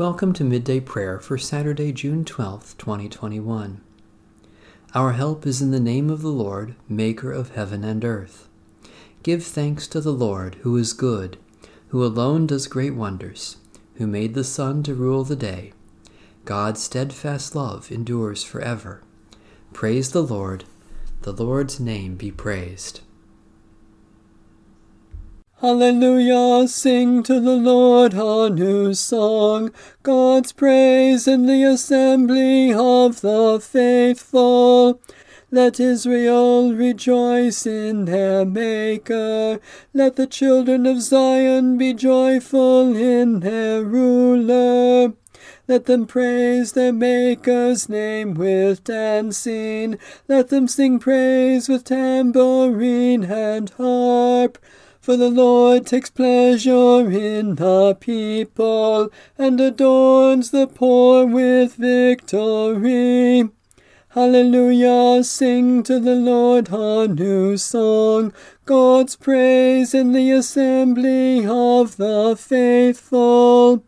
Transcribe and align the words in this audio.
Welcome 0.00 0.32
to 0.32 0.44
Midday 0.44 0.80
Prayer 0.80 1.18
for 1.20 1.36
Saturday, 1.36 1.92
June 1.92 2.24
12th, 2.24 2.78
2021. 2.78 3.82
Our 4.94 5.12
help 5.12 5.46
is 5.46 5.60
in 5.60 5.72
the 5.72 5.78
name 5.78 6.08
of 6.08 6.22
the 6.22 6.30
Lord, 6.30 6.74
Maker 6.88 7.32
of 7.32 7.54
heaven 7.54 7.84
and 7.84 8.02
earth. 8.02 8.48
Give 9.22 9.44
thanks 9.44 9.86
to 9.88 10.00
the 10.00 10.14
Lord, 10.14 10.54
who 10.62 10.74
is 10.78 10.94
good, 10.94 11.36
who 11.88 12.02
alone 12.02 12.46
does 12.46 12.66
great 12.66 12.94
wonders, 12.94 13.58
who 13.96 14.06
made 14.06 14.32
the 14.32 14.42
sun 14.42 14.82
to 14.84 14.94
rule 14.94 15.22
the 15.22 15.36
day. 15.36 15.74
God's 16.46 16.82
steadfast 16.82 17.54
love 17.54 17.92
endures 17.92 18.42
forever. 18.42 19.02
Praise 19.74 20.12
the 20.12 20.22
Lord. 20.22 20.64
The 21.24 21.32
Lord's 21.34 21.78
name 21.78 22.14
be 22.14 22.30
praised. 22.30 23.00
Hallelujah, 25.60 26.66
sing 26.68 27.22
to 27.24 27.38
the 27.38 27.54
Lord 27.54 28.14
a 28.14 28.48
new 28.48 28.94
song, 28.94 29.70
God's 30.02 30.52
praise 30.52 31.28
in 31.28 31.44
the 31.44 31.64
assembly 31.64 32.72
of 32.72 33.20
the 33.20 33.60
faithful. 33.60 35.02
Let 35.50 35.78
Israel 35.78 36.72
rejoice 36.72 37.66
in 37.66 38.06
their 38.06 38.46
Maker. 38.46 39.60
Let 39.92 40.16
the 40.16 40.26
children 40.26 40.86
of 40.86 41.02
Zion 41.02 41.76
be 41.76 41.92
joyful 41.92 42.96
in 42.96 43.40
their 43.40 43.84
ruler. 43.84 45.12
Let 45.68 45.84
them 45.84 46.06
praise 46.06 46.72
their 46.72 46.94
Maker's 46.94 47.86
name 47.86 48.32
with 48.32 48.82
dancing. 48.84 49.98
Let 50.26 50.48
them 50.48 50.66
sing 50.68 50.98
praise 50.98 51.68
with 51.68 51.84
tambourine 51.84 53.24
and 53.24 53.68
harp. 53.68 54.56
For 55.00 55.16
the 55.16 55.30
Lord 55.30 55.86
takes 55.86 56.10
pleasure 56.10 57.10
in 57.10 57.54
the 57.54 57.96
people, 57.98 59.10
and 59.38 59.58
adorns 59.58 60.50
the 60.50 60.66
poor 60.66 61.24
with 61.24 61.76
victory. 61.76 63.48
Hallelujah, 64.10 65.24
sing 65.24 65.82
to 65.84 65.98
the 66.00 66.16
Lord 66.16 66.68
a 66.70 67.08
new 67.08 67.56
song, 67.56 68.34
God's 68.66 69.16
praise 69.16 69.94
in 69.94 70.12
the 70.12 70.32
assembly 70.32 71.46
of 71.46 71.96
the 71.96 72.36
faithful. 72.38 73.84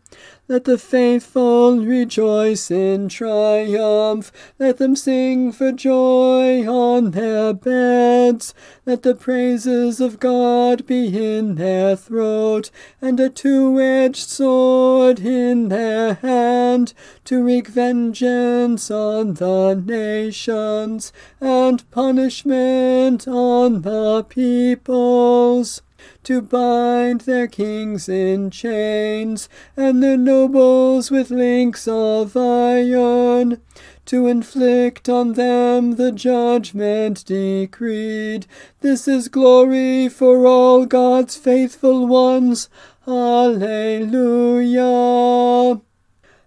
Let 0.49 0.65
the 0.65 0.77
faithful 0.77 1.77
rejoice 1.79 2.69
in 2.69 3.07
triumph. 3.07 4.29
Let 4.59 4.75
them 4.77 4.93
sing 4.93 5.53
for 5.53 5.71
joy 5.71 6.67
on 6.67 7.11
their 7.11 7.53
beds. 7.53 8.53
Let 8.85 9.03
the 9.03 9.15
praises 9.15 10.01
of 10.01 10.19
God 10.19 10.85
be 10.85 11.37
in 11.37 11.55
their 11.55 11.95
throat, 11.95 12.71
and 13.01 13.21
a 13.21 13.29
two 13.29 13.79
edged 13.79 14.27
sword 14.27 15.21
in 15.21 15.69
their 15.69 16.15
hand, 16.15 16.93
to 17.23 17.41
wreak 17.41 17.69
vengeance 17.69 18.91
on 18.91 19.35
the 19.35 19.75
nations, 19.75 21.13
and 21.39 21.89
punishment 21.89 23.29
on 23.29 23.83
the 23.83 24.25
peoples 24.27 25.81
to 26.23 26.41
bind 26.41 27.21
their 27.21 27.47
kings 27.47 28.09
in 28.09 28.49
chains, 28.49 29.47
and 29.77 30.01
their 30.01 30.17
nobles 30.17 31.11
with 31.11 31.29
links 31.31 31.87
of 31.87 32.35
iron, 32.35 33.61
to 34.05 34.27
inflict 34.27 35.07
on 35.07 35.33
them 35.33 35.95
the 35.95 36.11
judgment 36.11 37.23
decreed. 37.25 38.45
This 38.81 39.07
is 39.07 39.27
glory 39.27 40.09
for 40.09 40.45
all 40.45 40.85
God's 40.85 41.37
faithful 41.37 42.05
ones. 42.07 42.69
Alleluia. 43.07 44.81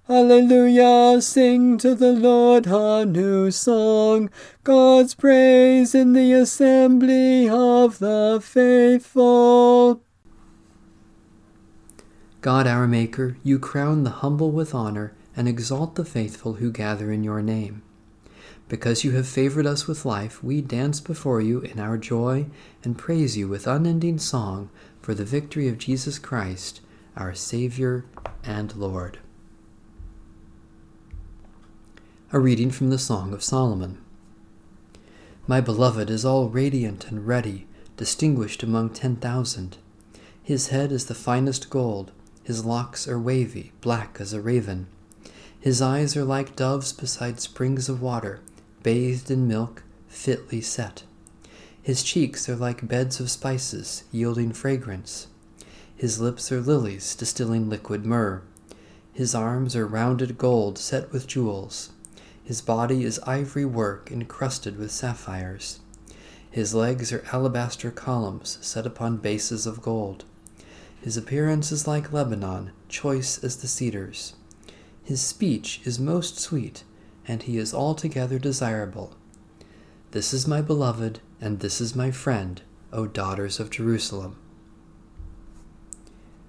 Alleluia, 0.09 1.21
sing 1.21 1.79
to 1.79 1.93
the 1.93 2.13
Lord 2.13 2.67
a 2.69 3.05
new 3.05 3.51
song, 3.51 4.31
God's 4.63 5.17
praise 5.17 5.97
in 5.97 6.13
the 6.13 6.33
assembly 6.33 7.49
of 7.49 7.99
the 7.99 8.39
faithful. 8.41 10.01
God 12.41 12.69
our 12.69 12.87
Maker, 12.87 13.37
you 13.43 13.59
crown 13.59 14.05
the 14.05 14.23
humble 14.23 14.53
with 14.53 14.77
honor 14.77 15.13
and 15.37 15.49
exalt 15.49 15.97
the 15.97 16.05
faithful 16.05 16.55
who 16.55 16.71
gather 16.71 17.11
in 17.11 17.25
your 17.25 17.43
name. 17.43 17.83
Because 18.69 19.03
you 19.03 19.11
have 19.13 19.27
favored 19.27 19.67
us 19.67 19.89
with 19.89 20.05
life, 20.05 20.41
we 20.41 20.61
dance 20.61 21.01
before 21.01 21.41
you 21.41 21.63
in 21.63 21.81
our 21.81 21.99
joy 21.99 22.47
and 22.85 22.97
praise 22.97 23.37
you 23.37 23.49
with 23.49 23.67
unending 23.67 24.21
song 24.21 24.71
for 25.03 25.15
the 25.15 25.25
victory 25.25 25.67
of 25.67 25.79
Jesus 25.79 26.21
Christ, 26.21 26.81
our 27.17 27.35
Savior 27.35 28.05
and 28.45 28.77
Lord. 28.77 29.19
A 32.33 32.41
reading 32.41 32.73
from 32.73 32.91
the 32.91 32.99
Song 32.99 33.33
of 33.33 33.45
Solomon. 33.45 33.99
My 35.47 35.61
beloved 35.61 36.11
is 36.11 36.25
all 36.25 36.49
radiant 36.49 37.07
and 37.07 37.25
ready, 37.25 37.69
distinguished 37.97 38.65
among 38.65 38.91
ten 38.91 39.15
thousand. 39.15 39.77
His 40.43 40.69
head 40.69 40.91
is 40.91 41.07
the 41.07 41.15
finest 41.15 41.71
gold, 41.71 42.11
his 42.43 42.65
locks 42.65 43.07
are 43.07 43.17
wavy, 43.17 43.71
black 43.81 44.17
as 44.19 44.33
a 44.33 44.41
raven. 44.41 44.89
His 45.61 45.81
eyes 45.81 46.17
are 46.17 46.25
like 46.25 46.57
doves 46.57 46.93
beside 46.93 47.39
springs 47.39 47.89
of 47.89 48.03
water, 48.03 48.41
bathed 48.83 49.31
in 49.31 49.47
milk, 49.47 49.85
fitly 50.09 50.61
set. 50.61 51.05
His 51.81 52.03
cheeks 52.03 52.49
are 52.49 52.57
like 52.57 52.89
beds 52.89 53.21
of 53.21 53.31
spices, 53.31 54.03
yielding 54.11 54.53
fragrance. 54.53 55.29
His 55.95 56.21
lips 56.21 56.51
are 56.51 56.61
lilies, 56.61 57.15
distilling 57.15 57.71
liquid 57.71 58.05
myrrh. 58.05 58.43
His 59.13 59.33
arms 59.33 59.77
are 59.77 59.87
rounded 59.87 60.37
gold 60.39 60.77
set 60.77 61.13
with 61.13 61.29
jewels. 61.29 61.91
His 62.47 62.61
body 62.61 63.03
is 63.03 63.19
ivory 63.27 63.65
work 63.65 64.13
encrusted 64.13 64.79
with 64.79 64.93
sapphires. 64.93 65.81
His 66.49 66.77
legs 66.77 67.13
are 67.13 67.25
alabaster 67.33 67.91
columns 67.91 68.59
set 68.61 68.87
upon 68.87 69.17
bases 69.17 69.67
of 69.67 69.83
gold. 69.83 70.25
His 71.03 71.17
appearance 71.17 71.73
is 71.73 71.89
like 71.89 72.13
Lebanon, 72.13 72.71
choice 72.89 73.43
as 73.43 73.57
the 73.57 73.67
cedars. 73.67 74.35
His 75.03 75.21
speech 75.21 75.81
is 75.85 75.99
most 75.99 76.39
sweet, 76.39 76.85
and 77.27 77.43
he 77.43 77.59
is 77.59 77.75
altogether 77.75 78.39
desirable. 78.39 79.17
This 80.13 80.33
is 80.33 80.47
my 80.47 80.61
beloved, 80.61 81.19
and 81.41 81.59
this 81.59 81.81
is 81.81 81.97
my 81.97 82.13
friend, 82.13 82.63
O 82.93 83.09
daughters 83.09 83.59
of 83.59 83.71
Jerusalem. 83.71 84.37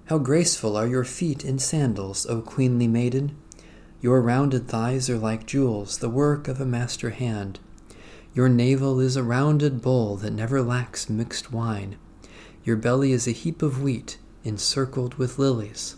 How 0.04 0.18
graceful 0.18 0.76
are 0.76 0.86
your 0.86 1.04
feet 1.04 1.44
in 1.44 1.58
sandals, 1.58 2.24
O 2.26 2.40
queenly 2.40 2.86
maiden! 2.86 3.36
Your 4.00 4.20
rounded 4.20 4.68
thighs 4.68 5.10
are 5.10 5.18
like 5.18 5.44
jewels, 5.44 5.98
the 5.98 6.08
work 6.08 6.46
of 6.46 6.60
a 6.60 6.66
master 6.66 7.10
hand. 7.10 7.58
Your 8.32 8.48
navel 8.48 9.00
is 9.00 9.16
a 9.16 9.24
rounded 9.24 9.82
bowl 9.82 10.16
that 10.18 10.30
never 10.30 10.62
lacks 10.62 11.10
mixed 11.10 11.52
wine. 11.52 11.96
Your 12.62 12.76
belly 12.76 13.10
is 13.10 13.26
a 13.26 13.32
heap 13.32 13.60
of 13.60 13.82
wheat, 13.82 14.18
encircled 14.44 15.14
with 15.14 15.38
lilies. 15.38 15.96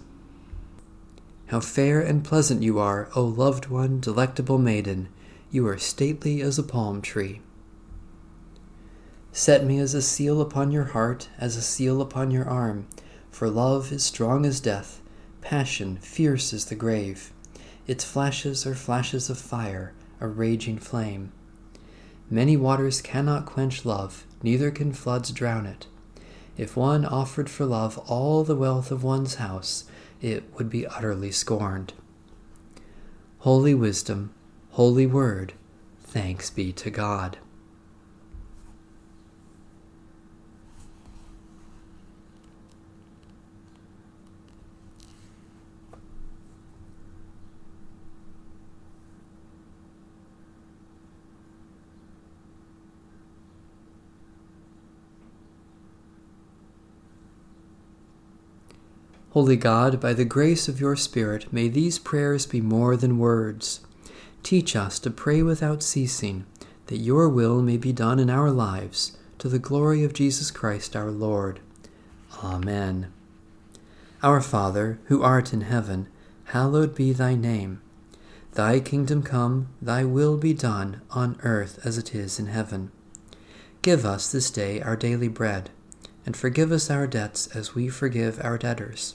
How 1.49 1.61
fair 1.61 2.01
and 2.01 2.25
pleasant 2.25 2.63
you 2.63 2.79
are, 2.79 3.11
O 3.15 3.23
loved 3.25 3.67
one, 3.67 4.01
delectable 4.01 4.59
maiden! 4.59 5.09
You 5.51 5.67
are 5.67 5.77
stately 5.77 6.41
as 6.41 6.59
a 6.59 6.63
palm 6.63 7.03
tree. 7.03 7.43
Set 9.33 9.65
me 9.65 9.79
as 9.79 9.93
a 9.93 10.01
seal 10.01 10.41
upon 10.41 10.71
your 10.71 10.85
heart, 10.85 11.29
as 11.39 11.57
a 11.57 11.63
seal 11.63 12.01
upon 12.01 12.31
your 12.31 12.49
arm, 12.49 12.87
for 13.31 13.51
love 13.51 13.93
is 13.93 14.05
strong 14.05 14.47
as 14.47 14.61
death, 14.61 15.03
passion 15.41 15.99
fierce 15.99 16.55
as 16.55 16.67
the 16.67 16.75
grave. 16.75 17.33
Its 17.87 18.05
flashes 18.05 18.67
are 18.67 18.75
flashes 18.75 19.31
of 19.31 19.39
fire, 19.39 19.93
a 20.21 20.29
raging 20.29 20.79
flame. 20.79 21.33
Many 22.29 22.57
waters 22.57 23.01
cannot 23.01 23.47
quench 23.47 23.85
love, 23.85 24.25
neither 24.43 24.71
can 24.71 24.93
floods 24.93 25.33
drown 25.33 25.67
it. 25.67 25.87
If 26.57 26.77
one 26.77 27.05
offered 27.05 27.49
for 27.49 27.65
love 27.65 27.99
all 28.07 28.45
the 28.45 28.55
wealth 28.55 28.91
of 28.91 29.03
one's 29.03 29.37
house, 29.37 29.85
it 30.21 30.45
would 30.57 30.69
be 30.69 30.87
utterly 30.87 31.33
scorned. 31.33 31.93
Holy 33.39 33.75
wisdom, 33.75 34.33
holy 34.73 35.07
word, 35.07 35.55
thanks 36.03 36.51
be 36.51 36.73
to 36.75 36.91
God. 36.91 37.39
Holy 59.33 59.57
God, 59.57 60.01
by 60.01 60.13
the 60.13 60.25
grace 60.25 60.67
of 60.67 60.81
your 60.81 60.97
Spirit, 60.97 61.53
may 61.53 61.69
these 61.69 62.01
prayers 62.01 62.47
be 62.47 62.61
more 62.61 62.97
than 62.97 63.17
words. 63.17 63.79
Teach 64.43 64.75
us 64.75 64.99
to 64.99 65.09
pray 65.09 65.41
without 65.41 65.85
ceasing, 65.85 66.47
that 66.87 66.97
your 66.97 67.29
will 67.29 67.63
may 67.63 67.77
be 67.77 67.93
done 67.93 68.19
in 68.19 68.29
our 68.29 68.51
lives, 68.51 69.17
to 69.39 69.49
the 69.49 69.61
glory 69.61 70.03
of 70.03 70.13
Jesus 70.13 70.51
Christ 70.51 70.97
our 70.97 71.13
Lord. 71.13 71.61
Amen. 72.43 73.13
Our 74.21 74.41
Father, 74.41 74.99
who 75.05 75.23
art 75.23 75.53
in 75.53 75.61
heaven, 75.61 76.09
hallowed 76.47 76.97
be 76.97 77.13
thy 77.13 77.37
name. 77.37 77.81
Thy 78.55 78.81
kingdom 78.81 79.23
come, 79.23 79.69
thy 79.81 80.03
will 80.03 80.39
be 80.39 80.55
done, 80.55 81.03
on 81.13 81.39
earth 81.45 81.79
as 81.85 81.97
it 81.99 82.17
is 82.17 82.41
in 82.41 82.47
heaven. 82.47 82.91
Give 83.83 84.05
us 84.05 84.33
this 84.33 84.51
day 84.51 84.81
our 84.83 84.97
daily 84.97 85.29
bread, 85.29 85.71
and 86.27 86.37
forgive 86.37 86.73
us 86.73 86.91
our 86.91 87.07
debts 87.07 87.47
as 87.55 87.77
we 87.77 87.89
forgive 87.89 88.41
our 88.43 88.59
debtors. 88.59 89.15